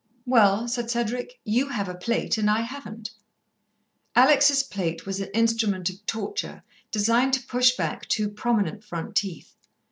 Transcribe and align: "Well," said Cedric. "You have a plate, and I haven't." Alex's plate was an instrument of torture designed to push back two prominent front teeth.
"Well," 0.25 0.67
said 0.67 0.89
Cedric. 0.89 1.39
"You 1.45 1.67
have 1.67 1.87
a 1.87 1.93
plate, 1.93 2.39
and 2.39 2.49
I 2.49 2.61
haven't." 2.61 3.11
Alex's 4.15 4.63
plate 4.63 5.05
was 5.05 5.19
an 5.19 5.29
instrument 5.31 5.91
of 5.91 6.03
torture 6.07 6.63
designed 6.89 7.33
to 7.33 7.45
push 7.45 7.77
back 7.77 8.07
two 8.07 8.27
prominent 8.29 8.83
front 8.83 9.15
teeth. 9.15 9.55